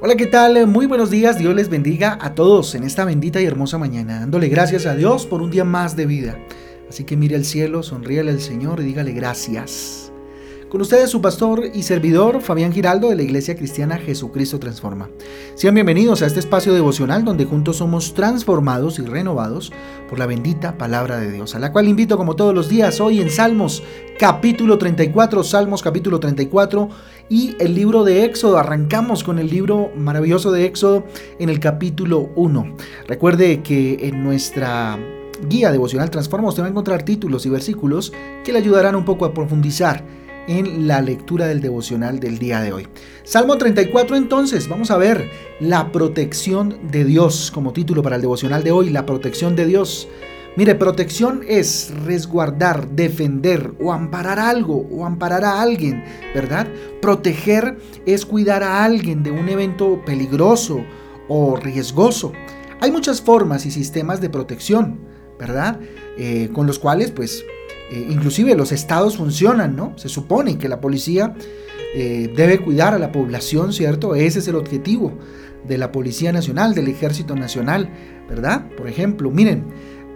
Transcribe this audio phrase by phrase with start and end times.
[0.00, 0.64] Hola, ¿qué tal?
[0.68, 4.46] Muy buenos días, Dios les bendiga a todos en esta bendita y hermosa mañana, dándole
[4.46, 6.38] gracias a Dios por un día más de vida.
[6.88, 10.07] Así que mire al cielo, sonríale al Señor y dígale gracias.
[10.68, 15.08] Con ustedes su pastor y servidor Fabián Giraldo de la Iglesia Cristiana Jesucristo Transforma.
[15.54, 19.72] Sean bienvenidos a este espacio devocional donde juntos somos transformados y renovados
[20.10, 23.22] por la bendita palabra de Dios, a la cual invito como todos los días hoy
[23.22, 23.82] en Salmos
[24.18, 26.90] capítulo 34, Salmos capítulo 34
[27.30, 28.58] y el libro de Éxodo.
[28.58, 31.04] Arrancamos con el libro maravilloso de Éxodo
[31.38, 32.76] en el capítulo 1.
[33.06, 34.98] Recuerde que en nuestra
[35.48, 38.12] guía devocional Transforma usted va a encontrar títulos y versículos
[38.44, 40.04] que le ayudarán un poco a profundizar
[40.48, 42.88] en la lectura del devocional del día de hoy.
[43.22, 45.30] Salmo 34 entonces, vamos a ver
[45.60, 50.08] la protección de Dios como título para el devocional de hoy, la protección de Dios.
[50.56, 56.02] Mire, protección es resguardar, defender o amparar algo o amparar a alguien,
[56.34, 56.66] ¿verdad?
[57.00, 60.84] Proteger es cuidar a alguien de un evento peligroso
[61.28, 62.32] o riesgoso.
[62.80, 64.98] Hay muchas formas y sistemas de protección,
[65.38, 65.78] ¿verdad?
[66.16, 67.44] Eh, con los cuales pues
[67.90, 69.92] eh, inclusive los estados funcionan, ¿no?
[69.96, 71.34] Se supone que la policía
[71.94, 74.14] eh, debe cuidar a la población, ¿cierto?
[74.14, 75.12] Ese es el objetivo
[75.66, 77.90] de la Policía Nacional, del Ejército Nacional,
[78.28, 78.66] ¿verdad?
[78.76, 79.64] Por ejemplo, miren,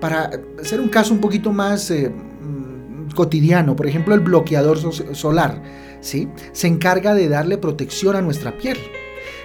[0.01, 4.79] para hacer un caso un poquito más eh, mm, cotidiano, por ejemplo, el bloqueador
[5.15, 5.63] solar,
[6.01, 6.29] ¿sí?
[6.53, 8.77] Se encarga de darle protección a nuestra piel.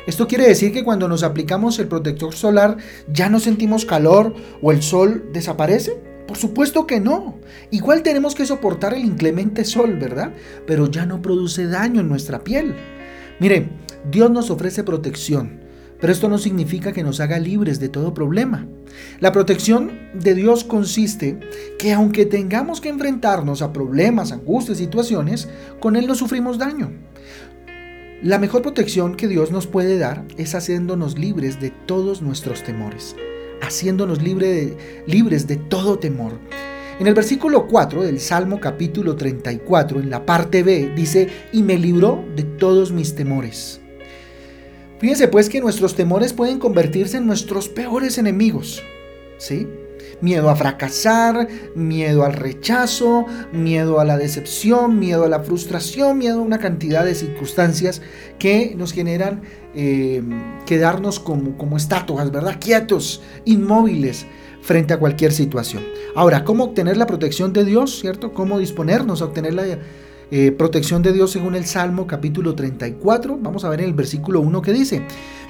[0.06, 2.78] Esto quiere decir que cuando nos aplicamos el protector solar
[3.12, 6.17] ya no sentimos calor o el sol desaparece.
[6.28, 7.38] Por supuesto que no.
[7.72, 10.34] Igual tenemos que soportar el inclemente sol, ¿verdad?
[10.68, 12.76] Pero ya no produce daño en nuestra piel.
[13.40, 13.70] Mire,
[14.12, 15.62] Dios nos ofrece protección,
[16.02, 18.68] pero esto no significa que nos haga libres de todo problema.
[19.20, 21.40] La protección de Dios consiste
[21.80, 25.48] que aunque tengamos que enfrentarnos a problemas, angustias, situaciones,
[25.80, 26.92] con Él no sufrimos daño.
[28.22, 33.16] La mejor protección que Dios nos puede dar es haciéndonos libres de todos nuestros temores
[33.62, 36.34] haciéndonos libres de todo temor.
[37.00, 41.78] En el versículo 4 del Salmo capítulo 34, en la parte B, dice, y me
[41.78, 43.80] libró de todos mis temores.
[45.00, 48.82] Fíjense pues que nuestros temores pueden convertirse en nuestros peores enemigos.
[49.38, 49.68] ¿Sí?
[50.22, 56.40] Miedo a fracasar, miedo al rechazo, miedo a la decepción, miedo a la frustración, miedo
[56.40, 58.02] a una cantidad de circunstancias
[58.40, 59.42] que nos generan
[59.76, 60.24] eh,
[60.66, 62.58] quedarnos como, como estatuas, ¿verdad?
[62.60, 64.26] Quietos, inmóviles
[64.62, 65.84] frente a cualquier situación.
[66.16, 68.34] Ahora, ¿cómo obtener la protección de Dios, cierto?
[68.34, 69.64] ¿Cómo disponernos a obtener la
[70.32, 73.38] eh, protección de Dios según el Salmo capítulo 34?
[73.42, 75.04] Vamos a ver en el versículo 1 que dice,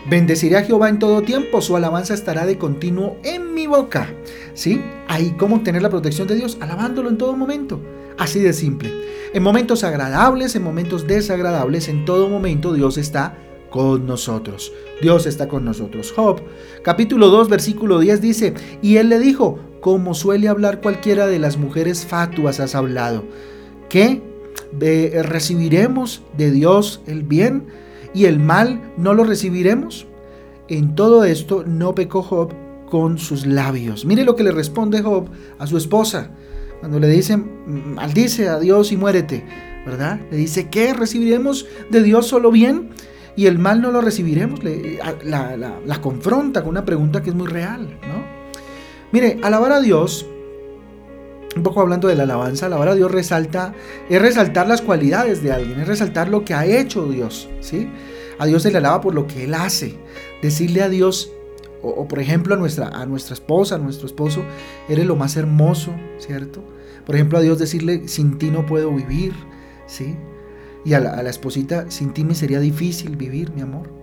[0.10, 4.10] Bendeciré a Jehová en todo tiempo, su alabanza estará de continuo en mi boca.
[4.54, 4.82] ¿Sí?
[5.10, 6.58] Ahí, ¿cómo obtener la protección de Dios?
[6.62, 7.82] Alabándolo en todo momento.
[8.18, 8.90] Así de simple.
[9.34, 13.38] En momentos agradables, en momentos desagradables, en todo momento Dios está
[13.70, 14.72] con nosotros.
[15.02, 16.14] Dios está con nosotros.
[16.16, 16.42] Job,
[16.84, 21.58] capítulo 2, versículo 10 dice, y él le dijo, como suele hablar cualquiera de las
[21.58, 23.26] mujeres fatuas has hablado,
[24.80, 27.68] que recibiremos de Dios el bien
[28.14, 30.08] y el mal no lo recibiremos.
[30.68, 32.54] En todo esto no pecó Job
[32.90, 34.06] con sus labios.
[34.06, 35.28] Mire lo que le responde Job
[35.60, 36.32] a su esposa
[36.80, 39.44] cuando le dicen, maldice a Dios y muérete,
[39.86, 40.20] ¿verdad?
[40.30, 40.94] Le dice, ¿qué?
[40.94, 42.92] ¿Recibiremos de Dios solo bien?
[43.38, 44.60] y el mal no lo recibiremos.
[44.64, 48.26] la, confronta con una pregunta que es muy real, ¿no?
[49.12, 50.26] Mire, alabar a Dios,
[51.58, 53.74] un poco hablando de la alabanza, alabar a Dios resalta,
[54.10, 57.90] es resaltar las cualidades de alguien, es resaltar lo que ha hecho Dios, ¿sí?
[58.40, 59.98] A Dios se le alaba por lo que Él hace.
[60.42, 61.32] Decirle a Dios,
[61.82, 64.44] o, por ejemplo a nuestra, a nuestra esposa, a nuestro esposo,
[64.88, 66.64] eres lo más hermoso, ¿cierto?
[67.06, 69.34] Por ejemplo a Dios decirle, sin ti no puedo vivir,
[69.88, 70.16] ¿sí?
[70.86, 73.97] Y a la, esposita, sin ti me sería difícil vivir, mi amor.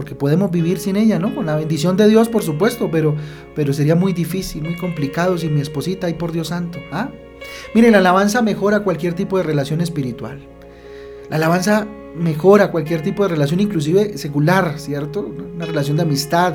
[0.00, 1.34] Porque podemos vivir sin ella, ¿no?
[1.34, 3.14] Con la bendición de Dios, por supuesto, pero,
[3.54, 6.78] pero sería muy difícil, muy complicado sin mi esposita y por Dios santo.
[6.90, 7.10] ¿ah?
[7.74, 10.40] Miren, la alabanza mejora cualquier tipo de relación espiritual.
[11.28, 11.86] La alabanza
[12.16, 15.20] mejora cualquier tipo de relación, inclusive secular, ¿cierto?
[15.20, 16.54] Una relación de amistad.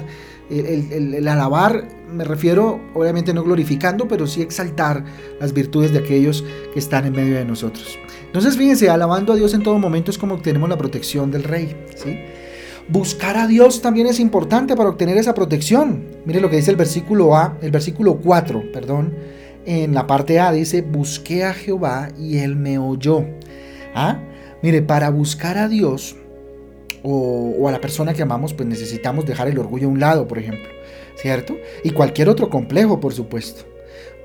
[0.50, 5.06] el, alabar, me refiero, obviamente no glorificando, pero sí exaltar
[5.40, 6.44] las virtudes de aquellos
[6.74, 8.00] que están en medio de nosotros.
[8.26, 11.86] Entonces, fíjense, alabando a Dios en todo momento es como obtenemos la protección del rey.
[11.96, 12.18] ¿sí?
[12.88, 16.06] Buscar a Dios también es importante para obtener esa protección.
[16.26, 19.16] Mire lo que dice el versículo A, el versículo 4, perdón.
[19.66, 23.26] En la parte A dice, busqué a Jehová y él me oyó.
[23.96, 24.20] ¿Ah?
[24.62, 26.16] Mire, para buscar a Dios
[27.02, 30.28] o, o, a la persona que amamos, pues necesitamos dejar el orgullo a un lado,
[30.28, 30.70] por ejemplo,
[31.16, 31.56] ¿cierto?
[31.84, 33.75] Y cualquier otro complejo, por supuesto.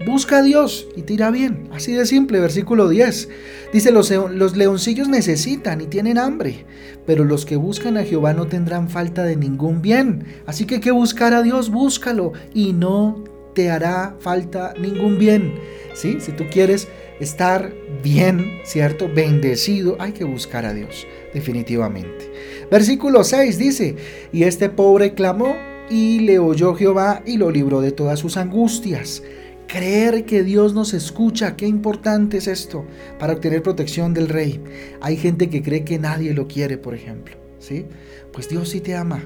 [0.07, 1.69] Busca a Dios y te irá bien.
[1.73, 3.29] Así de simple, versículo 10.
[3.73, 6.65] Dice, los, los, leoncillos necesitan y tienen hambre,
[7.07, 10.25] pero los que buscan a Jehová no tendrán falta de ningún bien.
[10.47, 13.23] Así que hay que buscar a Dios, búscalo y no
[13.55, 15.55] te hará falta ningún bien.
[15.95, 16.17] ¿Sí?
[16.21, 16.89] Si tú quieres
[17.21, 19.09] estar bien, ¿cierto?
[19.15, 22.33] Bendecido, hay que buscar a Dios, definitivamente.
[22.71, 23.97] Versículo 6 dice,
[24.33, 25.57] y este pobre clamó
[25.91, 29.23] y le oyó Jehová y lo libró de todas sus angustias.
[29.73, 32.85] Creer que Dios nos escucha, qué importante es esto
[33.21, 34.61] para obtener protección del rey.
[35.01, 37.87] Hay gente que cree que nadie lo quiere, por ejemplo, ¿sí?
[38.33, 39.23] Pues Dios sí te ama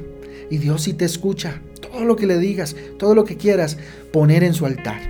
[0.50, 1.62] y Dios sí te escucha.
[1.80, 3.78] Todo lo que le digas, todo lo que quieras,
[4.12, 5.00] poner en su altar.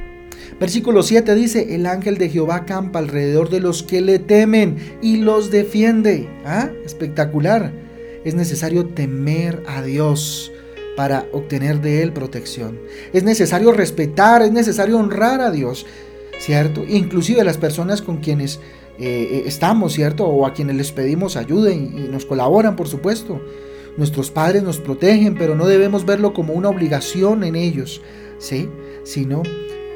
[0.60, 5.16] Versículo 7 dice, el ángel de Jehová campa alrededor de los que le temen y
[5.16, 6.28] los defiende.
[6.44, 6.70] ¿Ah?
[6.84, 7.72] Espectacular.
[8.24, 10.52] Es necesario temer a Dios
[10.96, 12.78] para obtener de Él protección.
[13.12, 15.86] Es necesario respetar, es necesario honrar a Dios,
[16.38, 16.84] ¿cierto?
[16.86, 18.60] Inclusive las personas con quienes
[18.98, 20.26] eh, eh, estamos, ¿cierto?
[20.26, 23.40] O a quienes les pedimos ayuda y, y nos colaboran, por supuesto.
[23.96, 28.02] Nuestros padres nos protegen, pero no debemos verlo como una obligación en ellos,
[28.38, 28.68] ¿sí?
[29.04, 29.42] Sino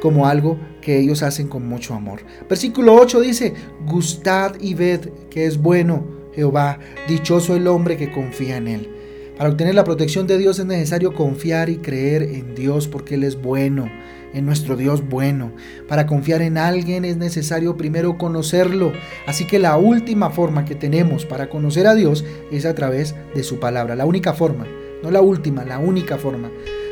[0.00, 2.20] como algo que ellos hacen con mucho amor.
[2.48, 3.54] Versículo 8 dice,
[3.86, 6.78] gustad y ved que es bueno Jehová,
[7.08, 8.97] dichoso el hombre que confía en él.
[9.38, 13.22] Para obtener la protección de Dios es necesario confiar y creer en Dios porque Él
[13.22, 13.88] es bueno,
[14.34, 15.52] en nuestro Dios bueno.
[15.86, 18.92] Para confiar en alguien es necesario primero conocerlo.
[19.28, 23.44] Así que la última forma que tenemos para conocer a Dios es a través de
[23.44, 23.94] su palabra.
[23.94, 24.66] La única forma,
[25.04, 26.50] no la última, la única forma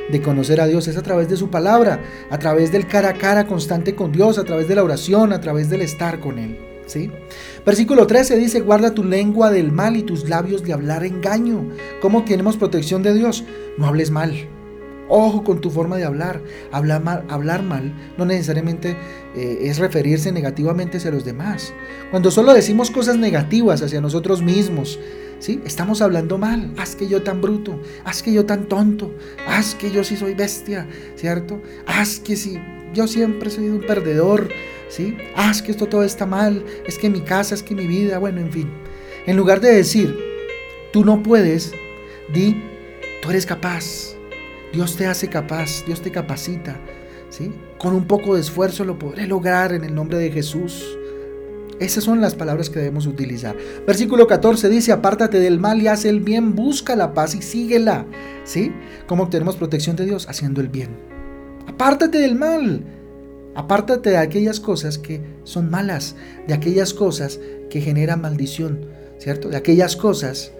[0.08, 1.98] de conocer a Dios es a través de su palabra,
[2.30, 5.40] a través del cara a cara constante con Dios, a través de la oración, a
[5.40, 6.75] través del estar con Él.
[6.86, 7.10] ¿Sí?
[7.64, 11.68] Versículo 13 dice, guarda tu lengua del mal y tus labios de hablar engaño.
[12.00, 13.44] ¿Cómo tenemos protección de Dios?
[13.78, 14.48] No hables mal.
[15.08, 16.42] Ojo con tu forma de hablar.
[16.72, 18.96] Hablar mal, hablar mal no necesariamente
[19.36, 21.72] eh, es referirse negativamente hacia los demás.
[22.10, 24.98] Cuando solo decimos cosas negativas hacia nosotros mismos,
[25.38, 25.60] ¿sí?
[25.64, 26.72] estamos hablando mal.
[26.76, 29.14] Haz que yo tan bruto, haz que yo tan tonto,
[29.46, 31.60] haz que yo sí soy bestia, ¿cierto?
[31.86, 32.58] Haz que si
[32.92, 34.48] yo siempre soy un perdedor,
[34.88, 35.16] ¿sí?
[35.34, 38.18] Ah, es que esto todo está mal, es que mi casa, es que mi vida,
[38.18, 38.70] bueno, en fin.
[39.26, 40.16] En lugar de decir,
[40.92, 41.72] tú no puedes,
[42.32, 42.62] di,
[43.22, 44.14] tú eres capaz.
[44.72, 46.78] Dios te hace capaz, Dios te capacita,
[47.30, 47.52] ¿sí?
[47.78, 50.98] Con un poco de esfuerzo lo podré lograr en el nombre de Jesús.
[51.78, 53.56] Esas son las palabras que debemos utilizar.
[53.86, 58.06] Versículo 14 dice, apártate del mal y haz el bien, busca la paz y síguela.
[58.44, 58.72] ¿Sí?
[59.06, 60.26] ¿Cómo obtenemos protección de Dios?
[60.28, 60.96] Haciendo el bien.
[61.66, 62.82] Apártate del mal.
[63.56, 66.14] Apártate de aquellas cosas que son malas,
[66.46, 68.84] de aquellas cosas que generan maldición,
[69.16, 69.48] ¿cierto?
[69.48, 70.52] De aquellas cosas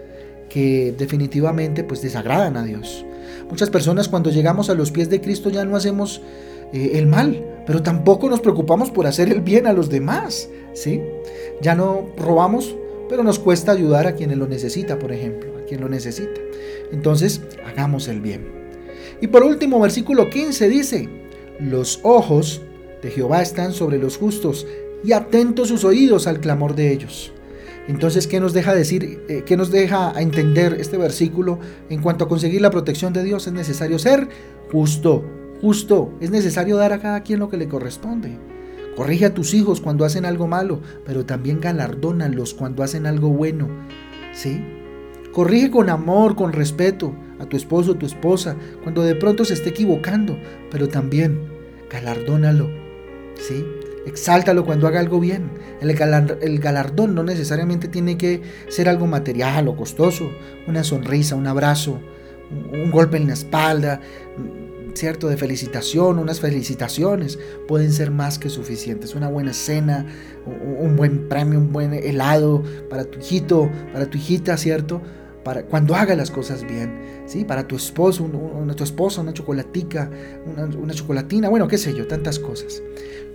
[0.49, 3.05] que definitivamente pues desagradan a Dios.
[3.51, 6.23] Muchas personas cuando llegamos a los pies de Cristo ya no hacemos
[6.73, 11.03] eh, el mal, pero tampoco nos preocupamos por hacer el bien a los demás, ¿sí?
[11.61, 12.75] Ya no robamos,
[13.11, 16.41] pero nos cuesta ayudar a quienes lo necesita, por ejemplo, a quien lo necesita.
[16.93, 18.49] Entonces, hagamos el bien.
[19.21, 21.09] Y por último, versículo 15 dice,
[21.61, 22.63] los ojos
[23.07, 24.67] de Jehová están sobre los justos
[25.05, 27.33] y atentos sus oídos al clamor de ellos.
[27.87, 31.61] Entonces, ¿qué nos deja decir, eh, qué nos deja entender este versículo?
[31.89, 34.29] En cuanto a conseguir la protección de Dios, es necesario ser
[34.73, 35.25] justo,
[35.61, 36.13] justo.
[36.21, 38.39] Es necesario dar a cada quien lo que le corresponde.
[38.97, 43.69] Corrige a tus hijos cuando hacen algo malo, pero también galardónalos cuando hacen algo bueno.
[44.33, 44.61] ¿Sí?
[45.33, 49.69] Corrige con amor, con respeto a tu esposo tu esposa cuando de pronto se esté
[49.69, 50.37] equivocando,
[50.73, 51.39] pero también
[51.89, 52.86] galardónalo
[53.39, 53.65] ¿sí?
[54.07, 55.51] Exáltalo cuando haga algo bien.
[55.81, 60.31] El, galardón no necesariamente tiene que ser algo material o costoso.
[60.69, 61.99] Una sonrisa, un abrazo,
[62.73, 64.01] un golpe en la espalda,
[64.95, 65.29] ¿cierto?
[65.29, 69.17] De felicitación, unas felicitaciones pueden ser más que suficientes.
[69.17, 70.07] Una buena cena,
[70.47, 75.03] un buen premio, un buen helado para tu hijito, para tu hijita, ¿cierto?
[75.43, 77.45] Para cuando haga las cosas bien, ¿sí?
[77.45, 80.11] Para tu esposo, una, tu esposa, una chocolatica,
[80.81, 82.83] una chocolatina, bueno, qué sé yo, tantas cosas.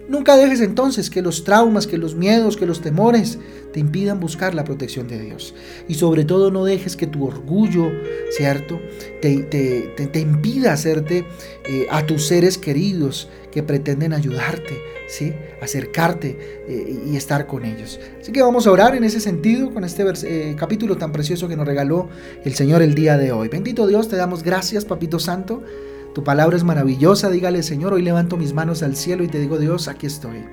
[0.08, 3.38] Nunca dejes entonces que los traumas, que los miedos, que los temores
[3.72, 5.54] te impidan buscar la protección de Dios.
[5.88, 7.92] Y sobre todo no dejes que tu orgullo,
[8.32, 8.80] ¿cierto?,
[9.22, 11.26] te, impida hacerte
[11.66, 18.00] eh, a tus seres queridos que pretenden ayudarte, ¿sí?, acercarte eh, y estar con ellos.
[18.20, 21.56] Así que vamos a orar en ese sentido con este eh, capítulo tan precioso que
[21.56, 22.10] nos regaló
[22.44, 23.48] el Señor el día de hoy.
[23.48, 25.64] Bendito Dios, te damos gracias, Papito Santo
[26.14, 29.58] tu palabra es maravillosa, dígale Señor, hoy levanto mis manos al cielo y te digo
[29.58, 30.44] Dios, aquí estoy.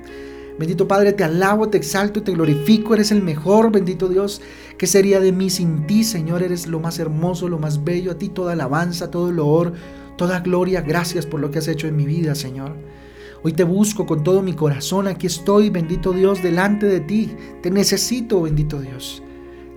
[0.58, 4.40] Bendito Padre, te alabo, te exalto, te glorifico, eres el mejor, bendito Dios.
[4.76, 6.42] ¿Qué sería de mí sin ti, Señor?
[6.42, 9.72] Eres lo más hermoso, lo más bello, a ti toda alabanza, todo loor,
[10.16, 10.80] toda gloria.
[10.80, 12.74] Gracias por lo que has hecho en mi vida, Señor.
[13.44, 15.06] Hoy te busco con todo mi corazón.
[15.06, 17.30] Aquí estoy, bendito Dios, delante de ti.
[17.62, 19.22] Te necesito, bendito Dios.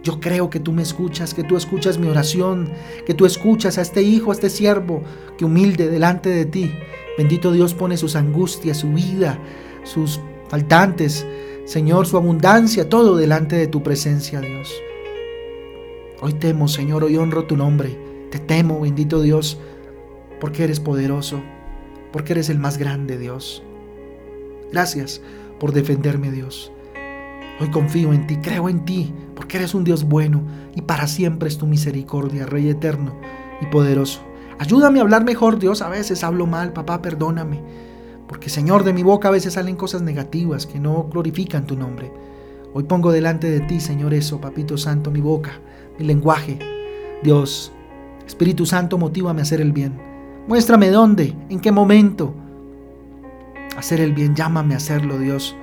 [0.03, 2.72] Yo creo que tú me escuchas, que tú escuchas mi oración,
[3.05, 5.03] que tú escuchas a este hijo, a este siervo
[5.38, 6.72] que humilde delante de ti.
[7.17, 9.38] Bendito Dios pone sus angustias, su vida,
[9.84, 11.25] sus faltantes,
[11.65, 14.74] Señor, su abundancia, todo delante de tu presencia, Dios.
[16.20, 17.98] Hoy temo, Señor, hoy honro tu nombre.
[18.31, 19.60] Te temo, bendito Dios,
[20.39, 21.41] porque eres poderoso,
[22.12, 23.62] porque eres el más grande, Dios.
[24.72, 25.22] Gracias
[25.60, 26.72] por defenderme, Dios.
[27.62, 30.41] Hoy confío en ti, creo en ti, porque eres un Dios bueno
[30.75, 33.15] y para siempre es tu misericordia, Rey eterno
[33.62, 34.20] y poderoso.
[34.58, 35.84] Ayúdame a hablar mejor, Dios.
[35.84, 37.62] A veces hablo mal, papá, perdóname.
[38.27, 42.12] Porque, Señor, de mi boca a veces salen cosas negativas que no glorifican tu nombre.
[42.74, 45.51] Hoy pongo delante de ti, Señor, eso, Papito Santo, mi boca,
[46.00, 46.58] mi lenguaje.
[47.22, 47.72] Dios,
[48.25, 50.00] Espíritu Santo, motívame a hacer el bien.
[50.48, 52.34] Muéstrame dónde, en qué momento.
[53.77, 55.56] Hacer el bien, llámame a hacerlo, Dios,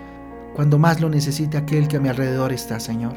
[0.59, 3.13] cuando más lo necesite aquel que a mi alrededor está, Señor.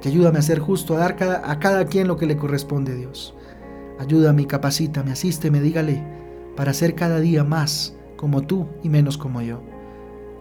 [0.00, 3.34] Que ayúdame a ser justo, a dar a cada quien lo que le corresponde, Dios.
[3.98, 6.02] Ayúdame capacítame, asísteme, dígale,
[6.56, 9.60] para ser cada día más como tú y menos como yo.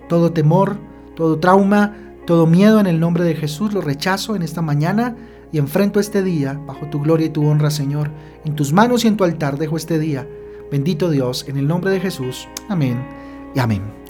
[0.08, 0.78] Todo temor,
[1.18, 1.94] todo trauma,
[2.26, 5.18] todo miedo en el nombre de Jesús lo rechazo en esta mañana
[5.52, 8.10] y enfrento este día bajo tu gloria y tu honra, Señor.
[8.46, 10.26] En tus manos y en tu altar dejo este día.
[10.72, 12.48] Bendito Dios, en el nombre de Jesús.
[12.70, 13.06] Amén
[13.54, 14.05] y amén.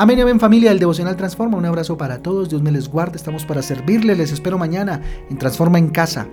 [0.00, 1.58] Amén y amén familia del Devocional Transforma.
[1.58, 2.48] Un abrazo para todos.
[2.48, 3.16] Dios me les guarde.
[3.16, 4.16] Estamos para servirles.
[4.16, 6.28] Les espero mañana en Transforma en Casa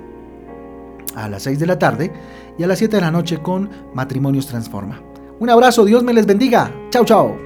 [1.15, 2.13] a las 6 de la tarde
[2.60, 5.01] y a las 7 de la noche con Matrimonios Transforma.
[5.39, 6.72] Un abrazo, Dios me les bendiga.
[6.91, 7.44] Chao, chao.